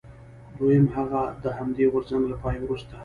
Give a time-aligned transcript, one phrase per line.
[0.57, 2.95] دویم هغه د همدې غورځنګ له پای وروسته.